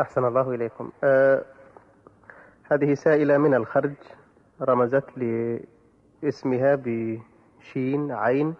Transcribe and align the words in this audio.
أحسن 0.00 0.24
الله 0.24 0.50
إليكم. 0.54 0.90
آه 1.04 1.44
هذه 2.72 2.94
سائلة 2.94 3.38
من 3.38 3.54
الخرج 3.54 3.94
رمزت 4.62 5.04
لاسمها 6.22 6.74
بشين 6.84 8.12
عين 8.12 8.54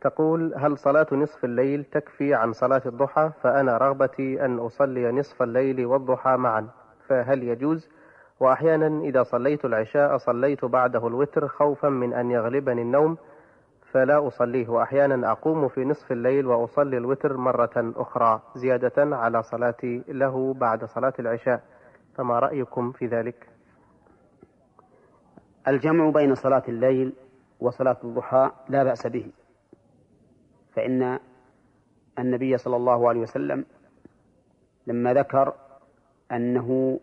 تقول 0.00 0.54
هل 0.56 0.78
صلاة 0.78 1.06
نصف 1.12 1.44
الليل 1.44 1.84
تكفي 1.84 2.34
عن 2.34 2.52
صلاة 2.52 2.82
الضحى؟ 2.86 3.30
فأنا 3.42 3.76
رغبتي 3.76 4.44
أن 4.44 4.58
أصلي 4.58 5.12
نصف 5.12 5.42
الليل 5.42 5.86
والضحى 5.86 6.36
معا. 6.36 6.68
فهل 7.08 7.42
يجوز؟ 7.42 7.88
وأحيانا 8.40 9.04
إذا 9.04 9.22
صليت 9.22 9.64
العشاء 9.64 10.16
صليت 10.16 10.64
بعده 10.64 11.06
الوتر 11.06 11.48
خوفا 11.48 11.88
من 11.88 12.12
أن 12.14 12.30
يغلبني 12.30 12.82
النوم. 12.82 13.16
فلا 13.92 14.26
أصليه. 14.26 14.68
وأحيانا 14.68 15.32
أقوم 15.32 15.68
في 15.68 15.84
نصف 15.84 16.12
الليل 16.12 16.46
وأصلي 16.46 16.96
الوتر 16.96 17.36
مرة 17.36 17.70
أخرى 17.76 18.42
زيادة 18.54 19.16
على 19.16 19.42
صلاتي 19.42 20.02
له 20.08 20.54
بعد 20.54 20.84
صلاة 20.84 21.12
العشاء. 21.18 21.62
فما 22.14 22.38
رأيكم 22.38 22.92
في 22.92 23.06
ذلك؟ 23.06 23.48
الجمع 25.68 26.10
بين 26.10 26.34
صلاة 26.34 26.62
الليل 26.68 27.12
وصلاة 27.60 27.96
الضحى 28.04 28.50
لا 28.68 28.84
بأس 28.84 29.06
به 29.06 29.26
فإن 30.72 31.18
النبي 32.18 32.58
صلى 32.58 32.76
الله 32.76 33.08
عليه 33.08 33.20
وسلم 33.20 33.64
لما 34.86 35.14
ذكر 35.14 35.54
أنه 36.32 37.00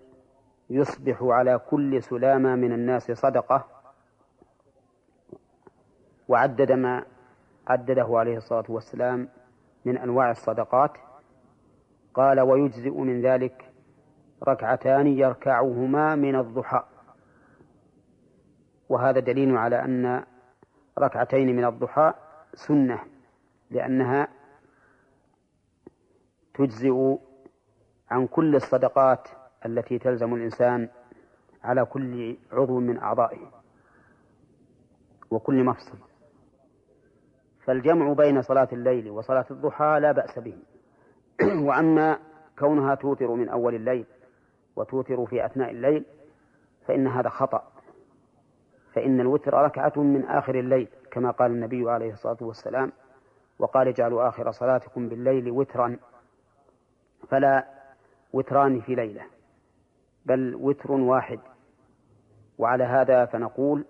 يصبح 0.69 1.17
على 1.23 1.59
كل 1.69 2.03
سلامة 2.03 2.55
من 2.55 2.71
الناس 2.71 3.11
صدقة 3.11 3.65
وعدد 6.27 6.71
ما 6.71 7.05
عدده 7.67 8.07
عليه 8.09 8.37
الصلاة 8.37 8.65
والسلام 8.69 9.29
من 9.85 9.97
أنواع 9.97 10.31
الصدقات. 10.31 10.91
قال 12.13 12.39
ويجزئ 12.39 12.97
من 12.97 13.21
ذلك 13.21 13.71
ركعتان 14.47 15.07
يركعهما 15.07 16.15
من 16.15 16.35
الضحى. 16.35 16.83
وهذا 18.89 19.19
دليل 19.19 19.57
على 19.57 19.75
أن 19.85 20.23
ركعتين 20.99 21.55
من 21.55 21.65
الضحى 21.65 22.13
سنة 22.53 22.99
لأنها 23.71 24.27
تجزئ 26.53 27.17
عن 28.09 28.27
كل 28.27 28.55
الصدقات 28.55 29.27
التي 29.65 29.99
تلزم 29.99 30.33
الإنسان 30.33 30.89
على 31.63 31.85
كل 31.85 32.37
عضو 32.51 32.79
من 32.79 32.97
أعضائه 32.97 33.51
وكل 35.31 35.63
مفصل. 35.63 35.97
فالجمع 37.65 38.13
بين 38.13 38.41
صلاة 38.41 38.67
الليل 38.73 39.09
وصلاة 39.09 39.45
الضحى 39.51 39.97
لا 40.01 40.11
بأس 40.11 40.39
به. 40.39 40.57
وأما 41.67 42.19
كونها 42.59 42.95
توتر 42.95 43.31
من 43.31 43.49
أول 43.49 43.75
الليل 43.75 44.05
وتوتر 44.75 45.25
في 45.25 45.45
أثناء 45.45 45.71
الليل 45.71 46.05
فإن 46.87 47.07
هذا 47.07 47.29
خطأ. 47.29 47.63
فإن 48.93 49.19
الوتر 49.19 49.53
ركعة 49.53 49.93
من 49.97 50.25
آخر 50.25 50.59
الليل 50.59 50.87
كما 51.11 51.31
قال 51.31 51.51
النبي 51.51 51.91
عليه 51.91 52.11
الصلاة 52.11 52.37
والسلام 52.41 52.91
وقال 53.59 53.87
اجعلوا 53.87 54.27
آخر 54.27 54.51
صلاتكم 54.51 55.09
بالليل 55.09 55.51
وترا. 55.51 55.97
فلا 57.29 57.67
وتران 58.33 58.81
في 58.81 58.95
ليلة 58.95 59.21
بل 60.25 60.55
وتر 60.55 60.91
واحد. 60.91 61.39
وعلى 62.57 62.83
هذا 62.83 63.25
فنقول 63.25 63.85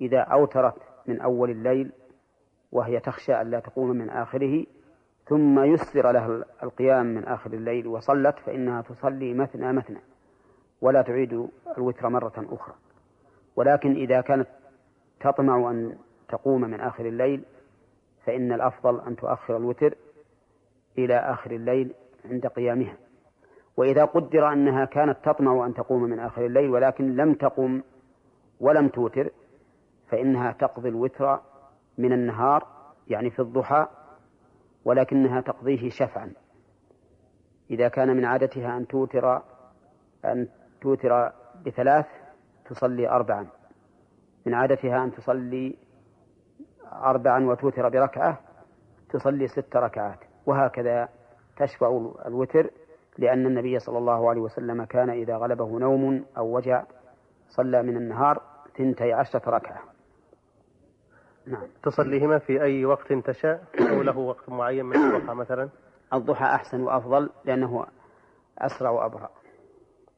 إذا 0.00 0.18
أوترت 0.20 0.82
من 1.06 1.20
أول 1.20 1.50
الليل 1.50 1.92
وهي 2.72 3.00
تخشى 3.00 3.40
ألا 3.40 3.60
تقوم 3.60 3.90
من 3.90 4.10
آخره 4.10 4.66
ثم 5.28 5.60
يسر 5.60 6.12
لها 6.12 6.44
القيام 6.62 7.06
من 7.06 7.24
آخر 7.24 7.52
الليل 7.52 7.86
وصلت 7.86 8.38
فإنها 8.38 8.82
تصلي 8.82 9.34
مثنى 9.34 9.72
مثنى 9.72 10.00
ولا 10.80 11.02
تعيد 11.02 11.48
الوتر 11.78 12.08
مرة 12.08 12.32
أخرى. 12.52 12.74
ولكن 13.56 13.92
إذا 13.92 14.20
كانت 14.20 14.48
تطمع 15.20 15.70
أن 15.70 15.98
تقوم 16.28 16.60
من 16.60 16.80
آخر 16.80 17.06
الليل 17.06 17.44
فإن 18.26 18.52
الأفضل 18.52 19.00
أن 19.00 19.16
تؤخر 19.16 19.56
الوتر 19.56 19.94
إلى 20.98 21.16
آخر 21.16 21.50
الليل 21.50 21.94
عند 22.24 22.46
قيامها. 22.46 22.96
وإذا 23.76 24.04
قدر 24.04 24.52
أنها 24.52 24.84
كانت 24.84 25.16
تطمع 25.24 25.66
أن 25.66 25.74
تقوم 25.74 26.02
من 26.02 26.18
آخر 26.18 26.46
الليل 26.46 26.70
ولكن 26.70 27.16
لم 27.16 27.34
تقم 27.34 27.82
ولم 28.60 28.88
توتر 28.88 29.30
فإنها 30.08 30.52
تقضي 30.52 30.88
الوتر 30.88 31.40
من 32.00 32.12
النهار 32.12 32.66
يعني 33.08 33.30
في 33.30 33.38
الضحى 33.38 33.86
ولكنها 34.84 35.40
تقضيه 35.40 35.90
شفعا. 35.90 36.32
إذا 37.70 37.88
كان 37.88 38.16
من 38.16 38.24
عادتها 38.24 38.76
أن 38.76 38.86
توتر 38.86 39.42
أن 40.24 40.48
توتر 40.80 41.32
بثلاث 41.66 42.06
تصلي 42.64 43.08
أربعا. 43.08 43.46
من 44.46 44.54
عادتها 44.54 45.04
أن 45.04 45.12
تصلي 45.12 45.76
أربعا 46.92 47.44
وتوتر 47.44 47.88
بركعة 47.88 48.40
تصلي 49.10 49.48
ست 49.48 49.76
ركعات. 49.76 50.18
وهكذا 50.46 51.08
تشفع 51.56 52.10
الوتر 52.26 52.70
لأن 53.18 53.46
النبي 53.46 53.78
صلى 53.78 53.98
الله 53.98 54.30
عليه 54.30 54.40
وسلم 54.40 54.84
كان 54.84 55.10
إذا 55.10 55.36
غلبه 55.36 55.78
نوم 55.78 56.24
أو 56.36 56.56
وجع 56.56 56.84
صلى 57.48 57.82
من 57.82 57.96
النهار 57.96 58.42
ثنتي 58.78 59.12
عشرة 59.12 59.50
ركعة. 59.50 59.89
نعم. 61.46 61.66
تصليهما 61.82 62.38
في 62.38 62.62
أي 62.62 62.84
وقت 62.84 63.12
تشاء؟ 63.12 63.64
أو 63.80 64.02
له 64.02 64.18
وقت 64.18 64.48
معين 64.48 64.84
من 64.84 64.96
الضحى 64.96 65.34
مثلا؟ 65.34 65.68
الضحى 66.14 66.44
أحسن 66.44 66.80
وأفضل 66.80 67.30
لأنه 67.44 67.86
أسرع 68.58 68.90
وأبرأ 68.90 69.30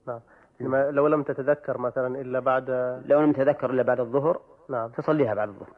نعم. 0.07 0.21
لو 0.91 1.07
لم 1.07 1.23
تتذكر 1.23 1.79
مثلا 1.79 2.21
إلا 2.21 2.41
بعد 2.41 2.71
لو 3.07 3.21
لم 3.21 3.33
تتذكر 3.33 3.71
إلا 3.71 3.83
بعد 3.83 4.01
الظهر 4.01 4.41
نعم. 4.69 4.91
تصليها 4.91 5.35
بعد 5.35 5.49
الظهر. 5.49 5.77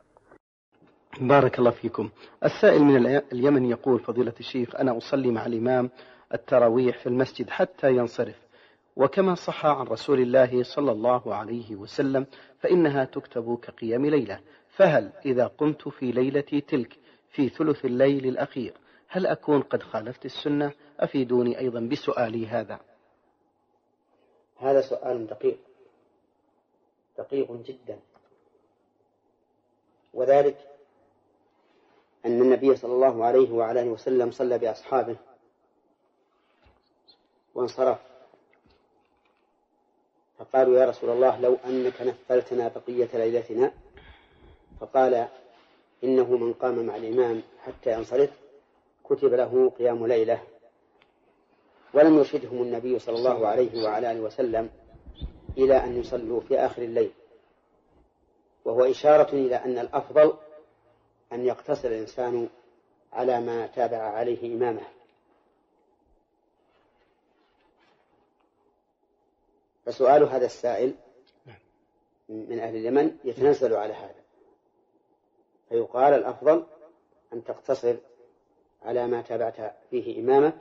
بارك 1.21 1.59
الله 1.59 1.71
فيكم. 1.71 2.11
السائل 2.44 2.84
من 2.84 3.06
اليمن 3.06 3.65
يقول 3.65 4.00
فضيلة 4.00 4.34
الشيخ 4.41 4.76
أنا 4.76 4.97
أصلي 4.97 5.31
مع 5.31 5.47
الإمام 5.47 5.91
التراويح 6.34 6.99
في 6.99 7.06
المسجد 7.06 7.50
حتى 7.50 7.97
ينصرف. 7.97 8.44
وكما 8.97 9.34
صح 9.34 9.66
عن 9.66 9.87
رسول 9.87 10.21
الله 10.21 10.62
صلى 10.62 10.93
الله 10.93 11.34
عليه 11.34 11.77
وسلم 11.77 12.27
فإنها 12.59 13.05
تكتب 13.05 13.59
كقيام 13.62 14.06
ليلة. 14.06 14.41
فهل 14.69 15.12
إذا 15.27 15.47
قمت 15.47 15.88
في 15.88 16.12
ليلتي 16.12 16.60
تلك 16.60 16.99
في 17.31 17.49
ثلث 17.49 17.84
الليل 17.84 18.27
الأخير 18.27 18.75
هل 19.09 19.27
أكون 19.27 19.62
قد 19.62 19.82
خالفت 19.82 20.25
السنة؟ 20.25 20.72
أفيدوني 21.00 21.59
أيضا 21.59 21.81
بسؤالي 21.81 22.47
هذا. 22.47 22.81
هذا 24.56 24.81
سؤال 24.81 25.26
دقيق. 25.26 25.59
دقيق 27.19 27.53
جدا. 27.53 27.99
وذلك 30.15 30.56
أن 32.26 32.43
النبي 32.43 32.76
صلى 32.76 32.93
الله 32.93 33.25
عليه 33.25 33.53
وعلى 33.53 33.88
وسلم 33.88 34.31
صلى 34.31 34.59
بأصحابه 34.59 35.16
وانصرف. 37.55 38.14
فقالوا 40.44 40.78
يا 40.78 40.84
رسول 40.84 41.10
الله 41.10 41.41
لو 41.41 41.56
أنك 41.66 42.03
نفلتنا 42.03 42.69
بقية 42.69 43.09
ليلتنا 43.15 43.72
فقال 44.81 45.28
إنه 46.05 46.37
من 46.37 46.53
قام 46.53 46.87
مع 46.87 46.97
الإمام 46.97 47.43
حتى 47.65 47.93
ينصرف 47.93 48.31
كتب 49.05 49.34
له 49.34 49.71
قيام 49.78 50.06
ليلة. 50.06 50.43
ولم 51.94 52.19
يرشدهم 52.19 52.62
النبي 52.62 52.99
صلى 52.99 53.16
الله 53.16 53.47
عليه 53.47 53.84
وعلى 53.84 54.12
آله 54.12 54.21
وسلم 54.21 54.71
إلى 55.59 55.84
أن 55.84 56.00
يصلوا 56.00 56.41
في 56.41 56.59
آخر 56.59 56.82
الليل. 56.82 57.11
وهو 58.65 58.84
إشارة 58.84 59.32
إلى 59.32 59.56
أن 59.56 59.78
الأفضل 59.78 60.32
أن 61.32 61.47
يقتصر 61.47 61.88
الإنسان 61.88 62.49
على 63.12 63.41
ما 63.41 63.66
تابع 63.66 63.99
عليه 63.99 64.56
إمامه. 64.56 64.87
فسؤال 69.87 70.23
هذا 70.23 70.47
السائل 70.47 70.95
من 72.29 72.59
أهل 72.59 72.77
اليمن 72.77 73.17
يتنزل 73.25 73.75
على 73.75 73.93
هذا. 73.93 74.25
فيقال 75.69 76.15
الأفضل 76.15 76.67
أن 77.33 77.45
تقتصر 77.45 77.97
على 78.83 79.07
ما 79.07 79.23
تابعت 79.23 79.75
فيه 79.91 80.21
إمامك 80.21 80.57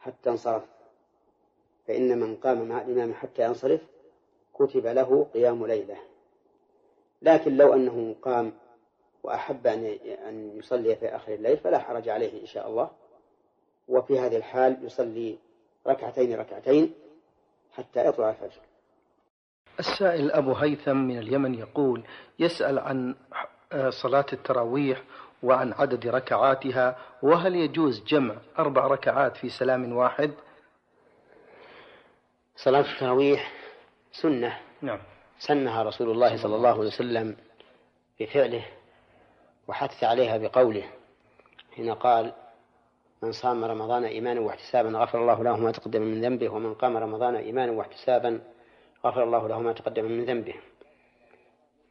حتى 0.00 0.30
انصرف. 0.30 0.62
فإن 1.86 2.18
من 2.18 2.36
قام 2.36 2.68
مع 2.68 2.82
الإمام 2.82 3.14
حتى 3.14 3.44
ينصرف 3.44 3.80
كتب 4.54 4.86
له 4.86 5.26
قيام 5.34 5.66
ليلة. 5.66 5.96
لكن 7.22 7.56
لو 7.56 7.72
أنه 7.72 8.14
قام 8.22 8.52
وأحب 9.22 9.66
أن 9.66 10.52
يصلي 10.58 10.96
في 10.96 11.08
آخر 11.08 11.34
الليل 11.34 11.56
فلا 11.56 11.78
حرج 11.78 12.08
عليه 12.08 12.40
إن 12.40 12.46
شاء 12.46 12.68
الله. 12.68 12.90
وفي 13.88 14.18
هذه 14.18 14.36
الحال 14.36 14.84
يصلي 14.84 15.38
ركعتين 15.86 16.34
ركعتين 16.34 16.94
حتى 17.76 18.06
يطلع 18.06 18.30
الفجر. 18.30 18.60
السائل 19.78 20.30
أبو 20.30 20.52
هيثم 20.52 20.96
من 20.96 21.18
اليمن 21.18 21.54
يقول 21.54 22.02
يسأل 22.38 22.78
عن 22.78 23.14
صلاة 23.88 24.26
التراويح 24.32 25.02
وعن 25.42 25.72
عدد 25.72 26.06
ركعاتها 26.06 26.98
وهل 27.22 27.54
يجوز 27.54 28.04
جمع 28.04 28.34
أربع 28.58 28.86
ركعات 28.86 29.36
في 29.36 29.48
سلام 29.48 29.92
واحد؟ 29.92 30.30
صلاة 32.56 32.80
التراويح 32.80 33.52
سنة. 34.12 34.60
نعم. 34.82 34.98
سنها 35.38 35.82
رسول 35.82 36.10
الله 36.10 36.36
صلى 36.36 36.56
الله 36.56 36.68
عليه 36.70 36.86
وسلم 36.86 37.36
بفعله 38.20 38.66
وحث 39.68 40.04
عليها 40.04 40.36
بقوله 40.36 40.84
حين 41.76 41.94
قال 41.94 42.32
من 43.22 43.32
صام 43.32 43.64
رمضان 43.64 44.04
إيمانا 44.04 44.40
واحتسابا 44.40 44.98
غفر 44.98 45.20
الله 45.20 45.44
له 45.44 45.56
ما 45.56 45.72
تقدم 45.72 46.02
من 46.02 46.20
ذنبه 46.20 46.48
ومن 46.48 46.74
قام 46.74 46.96
رمضان 46.96 47.36
إيمانا 47.36 47.72
واحتسابا 47.72 48.40
غفر 49.04 49.22
الله 49.22 49.48
له 49.48 49.60
ما 49.60 49.72
تقدم 49.72 50.04
من 50.04 50.24
ذنبه. 50.24 50.54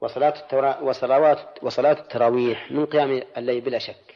وصلاة 0.01 0.39
التورا... 0.39 0.79
وصلوات 0.79 1.63
وصلاة 1.63 1.99
التراويح 1.99 2.71
من 2.71 2.85
قيام 2.85 3.21
الليل 3.37 3.61
بلا 3.61 3.79
شك. 3.79 4.15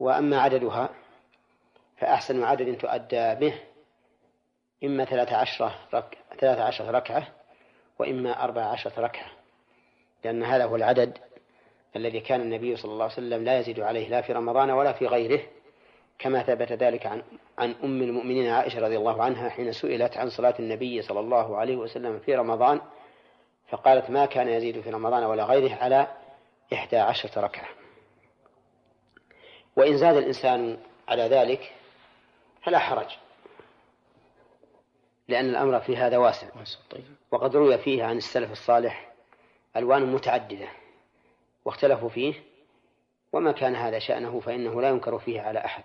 وأما 0.00 0.40
عددها 0.40 0.88
فأحسن 1.98 2.44
عدد 2.44 2.78
تؤدى 2.78 3.34
به 3.34 3.54
إما 4.84 5.04
ثلاثة 5.04 5.36
عشرة 5.36 5.78
رك... 5.94 6.18
ثلاثة 6.40 6.64
عشرة 6.64 6.90
ركعة 6.90 7.28
وإما 7.98 8.44
أربعة 8.44 8.64
عشرة 8.64 9.00
ركعة 9.00 9.30
لأن 10.24 10.42
هذا 10.42 10.64
هو 10.64 10.76
العدد 10.76 11.18
الذي 11.96 12.20
كان 12.20 12.40
النبي 12.40 12.76
صلى 12.76 12.92
الله 12.92 13.04
عليه 13.04 13.14
وسلم 13.14 13.44
لا 13.44 13.58
يزيد 13.58 13.80
عليه 13.80 14.08
لا 14.08 14.20
في 14.20 14.32
رمضان 14.32 14.70
ولا 14.70 14.92
في 14.92 15.06
غيره 15.06 15.40
كما 16.18 16.42
ثبت 16.42 16.72
ذلك 16.72 17.06
عن 17.06 17.22
عن 17.58 17.74
أم 17.84 18.02
المؤمنين 18.02 18.50
عائشة 18.50 18.80
رضي 18.80 18.96
الله 18.96 19.22
عنها 19.22 19.48
حين 19.48 19.72
سئلت 19.72 20.16
عن 20.16 20.30
صلاة 20.30 20.54
النبي 20.58 21.02
صلى 21.02 21.20
الله 21.20 21.56
عليه 21.56 21.76
وسلم 21.76 22.18
في 22.18 22.34
رمضان 22.34 22.80
فقالت 23.68 24.10
ما 24.10 24.26
كان 24.26 24.48
يزيد 24.48 24.80
في 24.80 24.90
رمضان 24.90 25.24
ولا 25.24 25.44
غيره 25.44 25.74
على 25.74 26.06
إحدى 26.72 26.96
عشرة 26.96 27.40
ركعة. 27.40 27.68
وإن 29.76 29.96
زاد 29.96 30.16
الإنسان 30.16 30.78
على 31.08 31.22
ذلك 31.22 31.72
فلا 32.62 32.78
حرج 32.78 33.16
لأن 35.28 35.50
الأمر 35.50 35.80
في 35.80 35.96
هذا 35.96 36.18
واسع. 36.18 36.46
وقد 37.30 37.56
روي 37.56 37.78
فيه 37.78 38.04
عن 38.04 38.16
السلف 38.16 38.52
الصالح 38.52 39.12
ألوان 39.76 40.12
متعددة. 40.12 40.68
واختلفوا 41.64 42.08
فيه 42.08 42.34
وما 43.32 43.52
كان 43.52 43.74
هذا 43.76 43.98
شأنه 43.98 44.40
فإنه 44.40 44.80
لا 44.80 44.88
ينكر 44.88 45.18
فيه 45.18 45.40
على 45.40 45.64
أحد. 45.64 45.84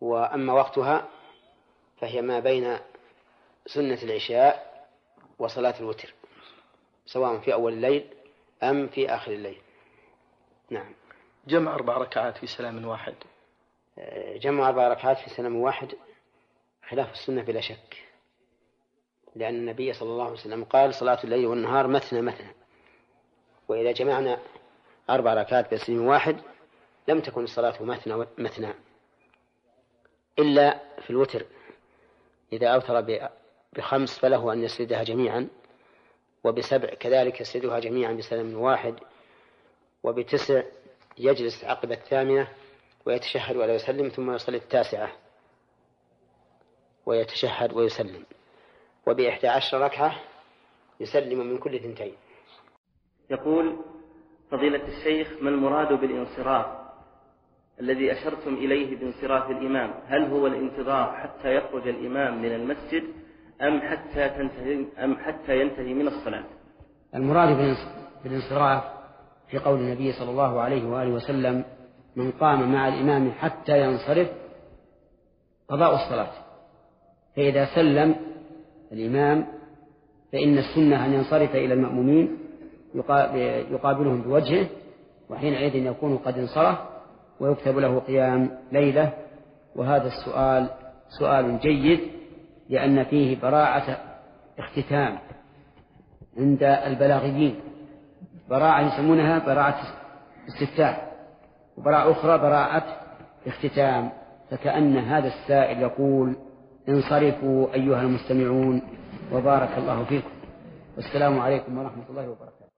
وأما 0.00 0.52
وقتها 0.52 1.08
فهي 2.00 2.22
ما 2.22 2.40
بين 2.40 2.78
سنة 3.66 4.02
العشاء 4.02 4.86
وصلاة 5.38 5.80
الوتر 5.80 6.14
سواء 7.06 7.38
في 7.38 7.52
أول 7.52 7.72
الليل 7.72 8.14
أم 8.62 8.88
في 8.88 9.08
آخر 9.08 9.32
الليل. 9.32 9.60
نعم. 10.70 10.94
جمع 11.46 11.74
أربع 11.74 11.96
ركعات 11.96 12.36
في 12.36 12.46
سلام 12.46 12.84
واحد. 12.84 13.14
جمع 14.36 14.68
أربع 14.68 14.88
ركعات 14.88 15.18
في 15.18 15.30
سلام 15.30 15.56
واحد 15.56 15.94
خلاف 16.88 17.12
السنة 17.12 17.42
بلا 17.42 17.60
شك 17.60 18.04
لأن 19.36 19.54
النبي 19.54 19.92
صلى 19.92 20.08
الله 20.08 20.24
عليه 20.24 20.34
وسلم 20.34 20.64
قال 20.64 20.94
صلاة 20.94 21.24
الليل 21.24 21.46
والنهار 21.46 21.86
مثنى 21.86 22.22
مثنى. 22.22 22.59
وإذا 23.70 23.92
جمعنا 23.92 24.38
أربع 25.10 25.34
ركعات 25.34 25.74
بسلم 25.74 26.06
واحد 26.06 26.36
لم 27.08 27.20
تكن 27.20 27.44
الصلاة 27.44 27.82
مثنى 27.82 28.26
مثنى. 28.38 28.74
إلا 30.38 30.80
في 31.00 31.10
الوتر. 31.10 31.46
إذا 32.52 32.68
أوتر 32.68 33.18
بخمس 33.72 34.18
فله 34.18 34.52
أن 34.52 34.62
يسردها 34.62 35.02
جميعا 35.02 35.48
وبسبع 36.44 36.88
كذلك 36.94 37.40
يسردها 37.40 37.78
جميعا 37.78 38.12
بسلام 38.12 38.54
واحد 38.58 38.94
وبتسع 40.02 40.62
يجلس 41.18 41.64
عقب 41.64 41.92
الثامنة 41.92 42.48
ويتشهد 43.06 43.56
ولا 43.56 43.74
يسلم 43.74 44.08
ثم 44.08 44.34
يصلي 44.34 44.56
التاسعة 44.56 45.12
ويتشهد 47.06 47.72
ويسلم. 47.72 48.24
وبإحدى 49.06 49.48
عشر 49.48 49.80
ركعة 49.80 50.20
يسلم 51.00 51.38
من 51.38 51.58
كل 51.58 51.80
ثنتين 51.80 52.16
يقول 53.30 53.76
فضيلة 54.50 54.88
الشيخ 54.88 55.28
ما 55.42 55.50
المراد 55.50 56.00
بالانصراف 56.00 56.66
الذي 57.80 58.12
أشرتم 58.12 58.54
إليه 58.54 58.96
بانصراف 58.96 59.50
الإمام؟ 59.50 59.90
هل 60.06 60.24
هو 60.24 60.46
الانتظار 60.46 61.12
حتى 61.12 61.54
يخرج 61.54 61.88
الإمام 61.88 62.42
من 62.42 62.52
المسجد 62.54 63.02
أم 63.62 63.80
حتى 63.80 64.28
تنتهي 64.28 64.84
أم 65.04 65.16
حتى 65.16 65.60
ينتهي 65.60 65.94
من 65.94 66.06
الصلاة؟ 66.06 66.44
المراد 67.14 67.76
بالانصراف 68.24 68.82
في 69.50 69.58
قول 69.58 69.80
النبي 69.80 70.12
صلى 70.12 70.30
الله 70.30 70.60
عليه 70.60 70.88
وآله 70.88 71.10
وسلم 71.10 71.64
من 72.16 72.30
قام 72.30 72.72
مع 72.72 72.88
الإمام 72.88 73.30
حتى 73.30 73.80
ينصرف 73.80 74.28
قضاء 75.68 75.94
الصلاة. 75.94 76.30
فإذا 77.36 77.74
سلم 77.74 78.16
الإمام 78.92 79.46
فإن 80.32 80.58
السنة 80.58 81.06
أن 81.06 81.12
ينصرف 81.12 81.54
إلى 81.54 81.74
المأمومين 81.74 82.38
يقابلهم 83.70 84.22
بوجهه 84.22 84.66
وحينئذ 85.30 85.74
يكون 85.74 86.16
قد 86.16 86.38
انصرف 86.38 86.78
ويكتب 87.40 87.78
له 87.78 87.98
قيام 87.98 88.58
ليلة. 88.72 89.12
وهذا 89.76 90.06
السؤال 90.06 90.70
سؤال 91.18 91.58
جيد 91.58 92.00
لأن 92.68 93.04
فيه 93.04 93.40
براعة 93.40 93.98
اختتام 94.58 95.18
عند 96.38 96.62
البلاغيين. 96.62 97.60
براعة 98.50 98.94
يسمونها 98.94 99.38
براعة 99.38 99.78
استفتاح 100.48 101.12
وبراعة 101.76 102.10
أخرى 102.10 102.38
براعة 102.38 102.84
اختتام. 103.46 104.10
فكأن 104.50 104.96
هذا 104.96 105.28
السائل 105.28 105.80
يقول 105.80 106.36
انصرفوا 106.88 107.74
أيها 107.74 108.02
المستمعون 108.02 108.82
وبارك 109.32 109.78
الله 109.78 110.04
فيكم. 110.04 110.30
والسلام 110.96 111.38
عليكم 111.40 111.78
ورحمة 111.78 112.04
الله 112.10 112.28
وبركاته. 112.28 112.69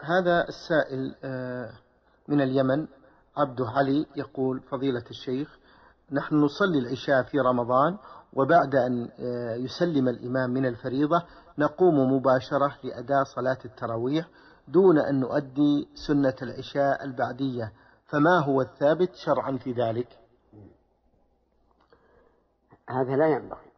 هذا 0.00 0.48
السائل 0.48 1.14
آه 1.24 1.70
من 2.28 2.40
اليمن 2.40 2.86
عبد 3.36 3.62
علي 3.62 4.06
يقول 4.16 4.60
فضيلة 4.60 5.04
الشيخ 5.10 5.58
نحن 6.12 6.34
نصلي 6.34 6.78
العشاء 6.78 7.22
في 7.22 7.38
رمضان 7.40 7.98
وبعد 8.32 8.74
أن 8.74 9.10
آه 9.20 9.54
يسلم 9.54 10.08
الإمام 10.08 10.50
من 10.50 10.66
الفريضة 10.66 11.22
نقوم 11.58 12.12
مباشرة 12.12 12.78
لأداء 12.84 13.24
صلاة 13.24 13.58
التراويح 13.64 14.28
دون 14.68 14.98
أن 14.98 15.20
نؤدي 15.20 15.88
سنة 15.94 16.36
العشاء 16.42 17.04
البعدية 17.04 17.72
فما 18.06 18.38
هو 18.38 18.60
الثابت 18.60 19.14
شرعا 19.14 19.56
في 19.56 19.72
ذلك؟ 19.72 20.18
هذا 22.90 23.16
لا 23.16 23.26
ينبغي. 23.26 23.70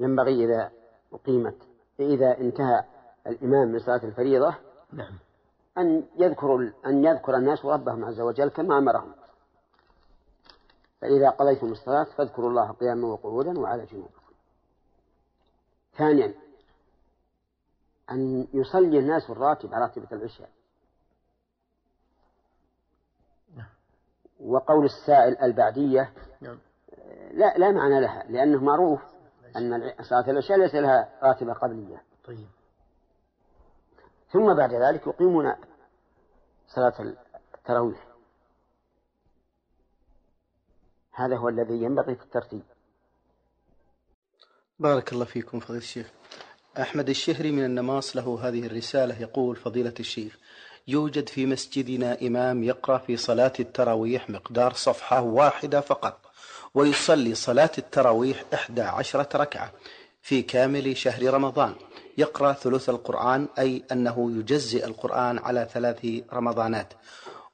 ينبغي 0.00 0.44
إذا 0.44 0.70
أقيمت 1.12 1.69
إذا 2.00 2.38
انتهى 2.38 2.84
الإمام 3.26 3.68
من 3.68 3.78
صلاة 3.78 4.04
الفريضة 4.04 4.54
نعم. 4.92 5.18
أن 5.78 6.04
يذكر 6.16 6.72
أن 6.86 7.04
يذكر 7.04 7.36
الناس 7.36 7.64
ربهم 7.64 8.04
عز 8.04 8.20
وجل 8.20 8.48
كما 8.48 8.78
أمرهم. 8.78 9.14
فإذا 11.00 11.30
قضيتم 11.30 11.72
الصلاة 11.72 12.04
فاذكروا 12.04 12.50
الله 12.50 12.72
قياما 12.72 13.08
وقعودا 13.08 13.58
وعلى 13.58 13.86
جنوبكم. 13.86 14.32
ثانيا 15.96 16.34
أن 18.10 18.46
يصلي 18.54 18.98
الناس 18.98 19.30
الراتب 19.30 19.72
راتبة 19.72 20.08
العشاء. 20.12 20.50
وقول 24.40 24.84
السائل 24.84 25.38
البعدية 25.42 26.12
نعم. 26.40 26.58
لا 27.32 27.58
لا 27.58 27.70
معنى 27.70 28.00
لها 28.00 28.24
لأنه 28.28 28.64
معروف. 28.64 29.00
أن 29.56 29.94
صلاة 30.02 30.30
العشاء 30.30 30.58
ليس 30.58 30.74
لها 30.74 31.18
راتبة 31.22 31.52
قبلية. 31.52 32.02
طيب. 32.24 32.48
ثم 34.32 34.54
بعد 34.54 34.74
ذلك 34.74 35.06
يقيمون 35.06 35.54
صلاة 36.68 37.14
التراويح. 37.54 38.06
هذا 41.12 41.36
هو 41.36 41.48
الذي 41.48 41.82
ينبغي 41.82 42.14
في 42.14 42.22
الترتيب. 42.22 42.62
بارك 44.78 45.12
الله 45.12 45.24
فيكم 45.24 45.60
فضيلة 45.60 45.78
الشيخ. 45.78 46.10
أحمد 46.78 47.08
الشهري 47.08 47.52
من 47.52 47.64
النماص 47.64 48.16
له 48.16 48.48
هذه 48.48 48.66
الرسالة 48.66 49.20
يقول 49.20 49.56
فضيلة 49.56 49.94
الشيخ 50.00 50.38
يوجد 50.88 51.28
في 51.28 51.46
مسجدنا 51.46 52.22
إمام 52.22 52.62
يقرأ 52.62 52.98
في 52.98 53.16
صلاة 53.16 53.52
التراويح 53.60 54.30
مقدار 54.30 54.72
صفحة 54.72 55.22
واحدة 55.22 55.80
فقط. 55.80 56.19
ويصلي 56.74 57.34
صلاة 57.34 57.70
التراويح 57.78 58.44
إحدى 58.54 58.82
عشرة 58.82 59.36
ركعة 59.36 59.72
في 60.22 60.42
كامل 60.42 60.96
شهر 60.96 61.34
رمضان. 61.34 61.74
يقرأ 62.18 62.52
ثلث 62.52 62.88
القرآن 62.88 63.48
أي 63.58 63.82
أنه 63.92 64.30
يجزئ 64.38 64.84
القرآن 64.84 65.38
على 65.38 65.68
ثلاث 65.72 66.06
رمضانات. 66.32 66.92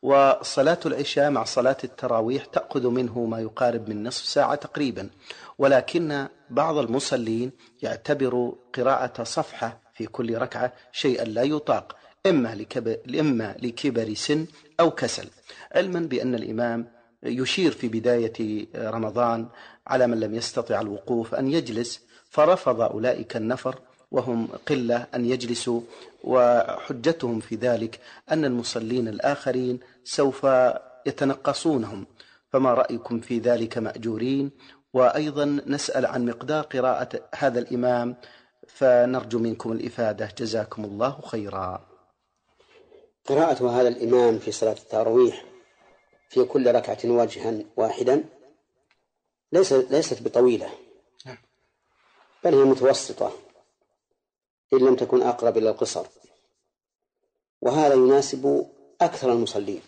وصلاة 0.03 0.79
العشاء 0.87 1.31
مع 1.31 1.45
صلاة 1.45 1.77
التراويح 1.85 2.45
تأخذ 2.45 2.89
منه 2.89 3.25
ما 3.25 3.41
يقارب 3.41 3.89
من 3.89 4.03
نصف 4.03 4.25
ساعة 4.25 4.55
تقريبا. 4.55 5.11
ولكن 5.59 6.27
بعض 6.51 6.77
المصلين 6.77 7.53
يعتبر 7.83 8.53
قراءة 8.75 9.23
صفحة 9.23 9.81
في 9.95 10.07
كل 10.07 10.39
ركعة 10.39 10.73
شيئا 10.93 11.25
لا 11.25 11.43
يطاق 11.43 11.97
إما 12.27 12.55
لكبر, 12.55 12.97
إما 13.21 13.55
لكبر 13.63 14.15
سن 14.15 14.47
أو 14.81 14.91
كسل. 14.91 15.29
علما 15.75 16.01
بأن 16.01 16.35
الإمام 16.35 16.96
يشير 17.27 17.71
في 17.71 17.89
بداية 17.89 18.67
رمضان 18.77 19.47
على 19.87 20.07
من 20.07 20.21
لم 20.21 20.35
يستطع 20.35 20.81
الوقوف 20.81 21.35
أن 21.35 21.53
يجلس 21.53 22.01
فرفض 22.31 22.81
أولئك 22.81 23.37
النفر 23.37 23.79
وهم 24.11 24.49
قلة 24.69 25.07
أن 25.15 25.25
يجلسوا 25.25 25.81
وحجتهم 26.25 27.41
في 27.41 27.55
ذلك 27.55 28.01
أن 28.31 28.45
المصلين 28.45 29.09
الآخرين 29.09 29.81
سوف 30.05 30.47
يتنقصونهم. 31.07 32.07
فما 32.53 32.75
رأيكم 32.75 33.21
في 33.21 33.39
ذلك 33.39 33.79
مأجورين؟ 33.79 34.51
وأيضا 34.93 35.61
نسأل 35.67 36.07
عن 36.07 36.27
مقدار 36.27 36.65
قراءة 36.65 37.21
هذا 37.35 37.59
الإمام 37.59 38.17
فنرجو 38.69 39.39
منكم 39.39 39.73
الإفادة. 39.73 40.29
جزاكم 40.39 40.85
الله 40.85 41.21
خيرا. 41.25 41.87
قراءة 43.27 43.81
هذا 43.81 43.89
الإمام 43.89 44.39
في 44.39 44.53
صلاة 44.53 44.73
التراويح 44.73 45.45
في 46.29 46.45
كل 46.45 46.75
ركعة 46.75 46.99
وجها 47.05 47.59
واحدا 47.77 48.25
ليس 49.53 49.73
ليست 49.73 50.23
بطويلة 50.23 50.71
نعم. 51.27 51.39
بل 52.45 52.55
هي 52.55 52.65
متوسطة 52.65 53.33
إن 54.73 54.79
لم 54.79 54.97
تكن 54.97 55.23
أقرب 55.23 55.59
إلى 55.59 55.71
القصر. 55.71 56.07
وهذا 57.63 57.95
يناسب 57.95 58.67
أكثر 59.01 59.33
المصلين. 59.33 59.83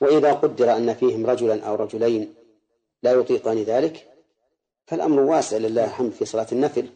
وإذا 0.00 0.32
قدر 0.32 0.76
أن 0.76 0.94
فيهم 0.94 1.26
رجلا 1.26 1.64
أو 1.64 1.74
رجلين 1.74 2.34
لا 3.02 3.12
يطيقان 3.12 3.62
ذلك 3.62 4.12
فالأمر 4.86 5.20
واسع 5.20 5.56
لله 5.56 5.84
الحمد 5.84 6.12
في 6.12 6.24
صلاة 6.24 6.46
النفل 6.52 6.88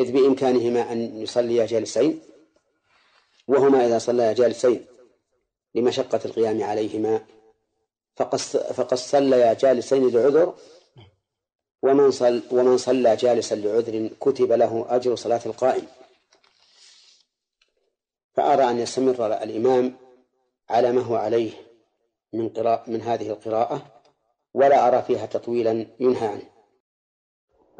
إذ 0.00 0.12
بإمكانهما 0.12 0.92
أن 0.92 1.22
يصليا 1.22 1.66
جالسين 1.66 2.20
وهما 3.48 3.86
إذا 3.86 3.98
صليا 3.98 4.32
جالسين. 4.32 4.86
لمشقة 5.74 6.20
القيام 6.24 6.62
عليهما 6.62 7.20
فقد 8.74 8.94
صليا 8.94 9.54
جالسين 9.54 10.08
لعذر 10.08 10.54
ومن 11.82 12.10
صل 12.10 12.42
ومن 12.52 12.76
صلى 12.76 13.16
جالسا 13.16 13.54
لعذر 13.54 14.10
كتب 14.20 14.52
له 14.52 14.86
أجر 14.88 15.14
صلاة 15.14 15.40
القائم 15.46 15.86
فأرى 18.32 18.70
أن 18.70 18.78
يستمر 18.78 19.26
الإمام 19.26 19.96
على 20.70 20.92
ما 20.92 21.00
هو 21.00 21.16
عليه 21.16 21.52
من 22.32 22.48
قراءة 22.48 22.90
من 22.90 23.00
هذه 23.00 23.30
القراءة 23.30 23.82
ولا 24.54 24.88
أرى 24.88 25.02
فيها 25.02 25.26
تطويلا 25.26 25.86
ينهى 26.00 26.26
عنه. 26.28 26.42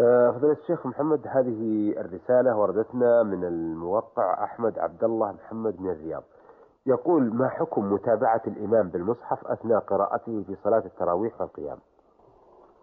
آه، 0.00 0.34
فضيلة 0.36 0.56
الشيخ 0.62 0.86
محمد 0.86 1.26
هذه 1.26 1.92
الرسالة 2.00 2.56
وردتنا 2.56 3.22
من 3.22 3.44
الموقع 3.44 4.44
أحمد 4.44 4.78
عبد 4.78 5.04
الله 5.04 5.32
محمد 5.32 5.80
من 5.80 5.90
الرياض. 5.90 6.24
يقول 6.86 7.34
ما 7.34 7.48
حكم 7.48 7.92
متابعة 7.92 8.42
الإمام 8.46 8.88
بالمصحف 8.88 9.46
أثناء 9.46 9.78
قراءته 9.80 10.44
في 10.46 10.56
صلاة 10.64 10.78
التراويح 10.86 11.40
والقيام؟ 11.40 11.78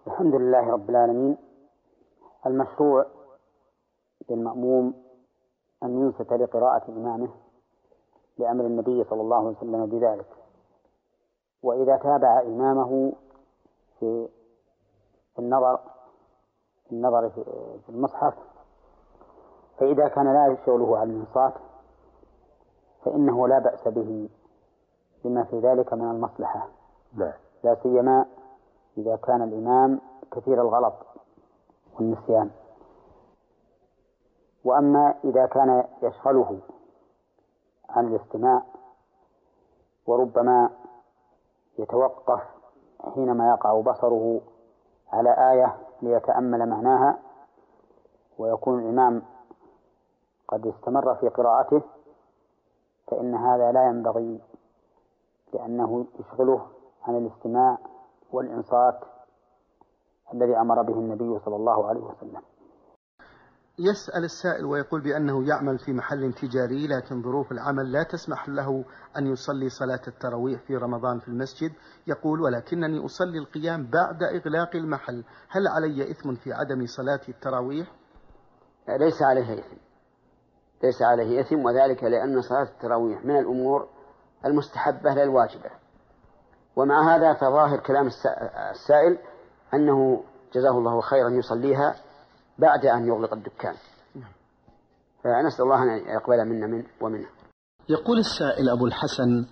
الحمد 0.08 0.36
لله 0.36 0.72
رب 0.72 0.90
العالمين 0.90 1.38
المشروع 2.46 3.06
للمأموم 4.30 4.94
أن 5.84 6.02
ينصت 6.02 6.34
لقراءة 6.34 6.92
إمامه 6.92 7.30
لأمر 8.38 8.66
النبي 8.66 9.04
صلى 9.04 9.22
الله 9.22 9.38
عليه 9.38 9.58
وسلم 9.58 9.86
بذلك 9.86 10.28
وإذا 11.64 11.98
تابع 11.98 12.42
إمامه 12.42 13.14
في 14.00 14.30
النظر 15.40 15.80
في 16.86 16.92
النظر 16.92 17.30
في 17.30 17.90
المصحف 17.90 18.34
فإذا 19.78 20.08
كان 20.08 20.34
لا 20.34 20.58
شغله 20.66 20.98
على 20.98 21.10
الإنصات 21.12 21.54
فإنه 23.06 23.48
لا 23.48 23.60
بأس 23.60 23.88
به 23.88 24.30
لما 25.26 25.44
في 25.44 25.60
ذلك 25.60 25.94
من 25.94 26.12
المصلحة. 26.12 26.68
لا, 27.16 27.34
لا 27.64 27.76
سيما 27.84 28.26
إذا 28.98 29.16
كان 29.16 29.42
الإمام 29.42 30.02
كثير 30.32 30.62
الغلط 30.62 30.94
والنسيان. 32.00 32.50
وأما 34.66 35.16
إذا 35.24 35.46
كان 35.46 35.84
يشغله 36.02 36.60
عن 37.90 38.08
الاستماع 38.08 38.62
وربما 40.08 40.70
يتوقف 41.80 42.42
حينما 43.16 43.50
يقع 43.50 43.82
بصره 43.82 44.42
على 45.14 45.52
آية 45.52 45.78
ليتأمل 46.02 46.70
معناها 46.70 47.20
ويكون 48.38 48.80
الإمام 48.80 49.22
قد 50.48 50.68
استمر 50.68 51.16
في 51.16 51.30
قراءته 51.30 51.82
فإن 53.08 53.36
هذا 53.36 53.72
لا 53.72 53.88
ينبغي 53.90 54.42
لأنه 55.54 56.08
يشغله 56.20 56.68
عن 57.04 57.18
الاستماع 57.18 57.78
والإنصات 58.32 59.00
الذي 60.34 60.58
أمر 60.58 60.82
به 60.82 60.94
النبي 60.94 61.40
صلى 61.40 61.56
الله 61.56 61.88
عليه 61.88 62.02
وسلم. 62.02 62.42
يسأل 63.80 64.24
السائل 64.24 64.66
ويقول 64.66 65.02
بأنه 65.02 65.48
يعمل 65.48 65.80
في 65.80 65.94
محل 65.94 66.34
تجاري 66.34 66.88
لكن 66.88 67.22
ظروف 67.24 67.52
العمل 67.52 67.92
لا 67.92 68.04
تسمح 68.04 68.50
له 68.50 68.86
أن 69.18 69.28
يصلي 69.28 69.70
صلاة 69.70 70.02
التراويح 70.08 70.62
في 70.62 70.76
رمضان 70.76 71.20
في 71.20 71.28
المسجد. 71.28 71.72
يقول 72.08 72.42
ولكنني 72.42 73.06
أصلي 73.06 73.38
القيام 73.38 73.90
بعد 73.92 74.24
إغلاق 74.24 74.76
المحل. 74.76 75.24
هل 75.50 75.68
علي 75.68 76.12
إثم 76.12 76.36
في 76.36 76.54
عدم 76.54 76.86
صلاة 76.86 77.22
التراويح؟ 77.30 77.88
ليس 78.88 79.22
عليه 79.22 79.60
إثم. 79.60 79.87
ليس 80.84 81.02
عليه 81.02 81.42
إثم 81.42 81.66
وذلك 81.66 82.04
لأن 82.04 82.42
صلاة 82.42 82.64
التراويح 82.64 83.26
من 83.26 83.40
الأمور 83.40 83.88
المستحبة 84.46 85.14
لا 85.14 85.24
الواجبة. 85.24 85.70
ومع 86.76 87.16
هذا 87.16 87.34
فظاهر 87.34 87.80
كلام 87.80 88.08
السائل 88.72 89.18
أنه 89.74 90.24
جزاه 90.54 90.78
الله 90.78 91.02
خيرا 91.02 91.30
يصليها 91.30 91.96
بعد 92.60 92.86
أن 92.86 93.08
يغلق 93.08 93.34
الدكان. 93.34 93.76
فنسأل 95.24 95.66
الله 95.66 95.84
أن 95.84 95.90
يقبل 96.08 96.46
منا 96.46 96.68
من 96.68 96.84
ومنه. 97.02 97.28
يقول 97.90 98.20
السائل 98.20 98.70
أبو 98.70 98.86
الحسن 98.86 99.46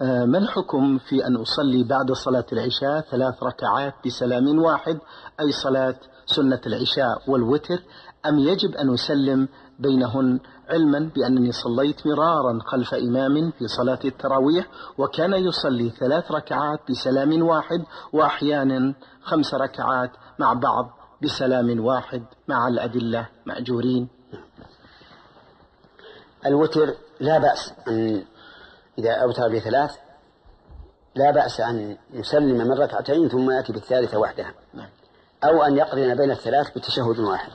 آه، 0.00 0.24
ما 0.24 0.38
الحكم 0.38 0.98
في 0.98 1.26
أن 1.26 1.36
أصلي 1.36 1.84
بعد 1.84 2.12
صلاة 2.12 2.46
العشاء 2.52 3.00
ثلاث 3.10 3.42
ركعات 3.42 3.94
بسلام 4.06 4.58
واحد 4.58 4.98
أي 5.40 5.52
صلاة 5.64 5.94
سنة 6.26 6.60
العشاء 6.66 7.30
والوتر 7.30 7.82
أم 8.26 8.38
يجب 8.38 8.74
أن 8.74 8.92
أسلم 8.94 9.48
بينهن 9.78 10.40
علما 10.68 11.10
بأنني 11.14 11.52
صليت 11.52 12.06
مرارا 12.06 12.58
خلف 12.66 12.94
إمام 12.94 13.50
في 13.50 13.68
صلاة 13.68 13.98
التراويح 14.04 14.66
وكان 14.98 15.32
يصلي 15.32 15.90
ثلاث 15.90 16.30
ركعات 16.30 16.80
بسلام 16.90 17.42
واحد 17.42 17.84
وأحيانا 18.12 18.94
خمس 19.22 19.54
ركعات 19.54 20.10
مع 20.38 20.52
بعض 20.52 20.90
بسلام 21.22 21.84
واحد 21.84 22.22
مع 22.48 22.68
الأدلة 22.68 23.28
مأجورين. 23.46 24.08
الوتر 26.46 26.94
لا 27.20 27.38
بأس 27.38 27.72
أن 27.88 28.24
إذا 28.98 29.12
أوتر 29.12 29.48
بثلاث 29.48 29.96
لا 31.14 31.30
بأس 31.30 31.60
أن 31.60 31.96
يسلم 32.12 32.58
من 32.58 32.72
ركعتين 32.72 33.28
ثم 33.28 33.50
يأتي 33.50 33.72
بالثالثة 33.72 34.18
وحدها. 34.18 34.54
نعم. 34.74 34.88
أو 35.44 35.62
أن 35.62 35.76
يقرن 35.76 36.14
بين 36.14 36.30
الثلاث 36.30 36.78
بتشهد 36.78 37.18
واحد. 37.18 37.52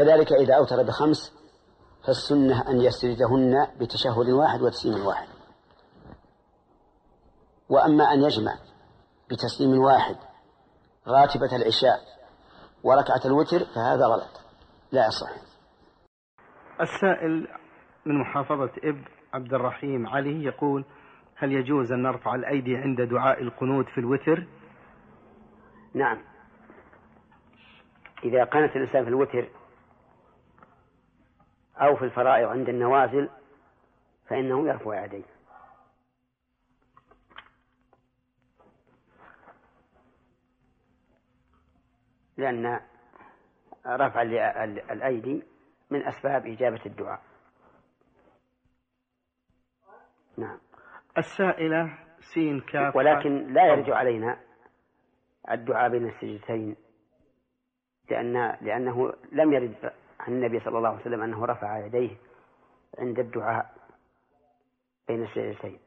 كذلك 0.00 0.32
إذا 0.32 0.54
أوتر 0.54 0.76
بخمس 0.82 1.40
فالسنة 2.06 2.70
أن 2.70 2.80
يسردهن 2.80 3.66
بتشهد 3.80 4.28
واحد 4.28 4.62
وتسليم 4.62 5.06
واحد. 5.06 5.28
وأما 7.68 8.04
أن 8.04 8.18
يجمع 8.22 8.52
بتسليم 9.30 9.78
واحد 9.78 10.16
راتبة 11.06 11.56
العشاء 11.56 12.00
وركعة 12.84 13.20
الوتر 13.26 13.58
فهذا 13.74 14.06
غلط. 14.06 14.40
لا 14.92 15.06
يصح 15.06 15.30
السائل 16.80 17.48
من 18.06 18.20
محافظة 18.20 18.70
إب 18.84 19.04
عبد 19.34 19.54
الرحيم 19.54 20.06
علي 20.06 20.44
يقول 20.44 20.84
هل 21.36 21.52
يجوز 21.52 21.92
أن 21.92 22.02
نرفع 22.02 22.34
الأيدي 22.34 22.76
عند 22.76 23.00
دعاء 23.00 23.42
القنوت 23.42 23.86
في 23.94 23.98
الوتر؟ 23.98 24.46
نعم. 25.94 26.22
إذا 28.24 28.44
قنت 28.44 28.76
الإنسان 28.76 29.04
في 29.04 29.08
الوتر 29.08 29.59
أو 31.80 31.96
في 31.96 32.04
الفرائض 32.04 32.48
عند 32.48 32.68
النوازل 32.68 33.30
فإنه 34.28 34.68
يرفع 34.68 35.04
يديه. 35.04 35.24
لأن 42.36 42.80
رفع 43.86 44.22
الأيدي 44.90 45.42
من 45.90 46.06
أسباب 46.06 46.46
إجابة 46.46 46.80
الدعاء. 46.86 47.22
نعم. 50.38 50.58
السائلة 51.18 51.98
سين 52.34 52.60
كاف 52.60 52.96
ولكن 52.96 53.52
لا 53.52 53.66
يرجع 53.66 53.96
علينا 53.96 54.40
الدعاء 55.50 55.90
بين 55.90 56.08
السجدتين 56.08 56.76
لأن 58.10 58.56
لأنه 58.60 59.12
لم 59.32 59.52
يرد 59.52 59.92
عن 60.20 60.32
النبي 60.32 60.60
صلى 60.60 60.78
الله 60.78 60.88
عليه 60.88 61.00
وسلم 61.00 61.22
أنه 61.22 61.44
رفع 61.44 61.86
يديه 61.86 62.10
عند 62.98 63.18
الدعاء 63.18 63.70
بين 65.08 65.22
السجدتين 65.22 65.78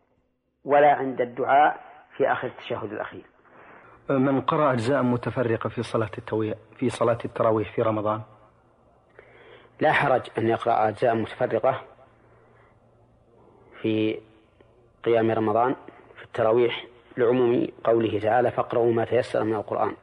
ولا 0.65 0.93
عند 0.93 1.21
الدعاء 1.21 1.83
في 2.17 2.31
آخر 2.31 2.47
التشهد 2.47 2.91
الأخير. 2.91 3.25
من 4.09 4.41
قرأ 4.41 4.73
أجزاء 4.73 5.03
متفرقة 5.03 5.69
في 5.69 5.83
صلاة 5.83 6.11
التوي... 6.17 6.55
في 6.77 6.89
صلاة 6.89 7.17
التراويح 7.25 7.75
في 7.75 7.81
رمضان؟ 7.81 8.21
لا 9.79 9.91
حرج 9.91 10.21
أن 10.37 10.47
يقرأ 10.47 10.87
أجزاء 10.87 11.15
متفرقة 11.15 11.81
في 13.81 14.19
قيام 15.03 15.31
رمضان 15.31 15.75
في 16.15 16.23
التراويح 16.23 16.85
لعموم 17.17 17.67
قوله 17.83 18.19
تعالى 18.19 18.51
فاقرأوا 18.51 18.93
ما 18.93 19.05
تيسر 19.05 19.43
من 19.43 19.55
القرآن. 19.55 19.95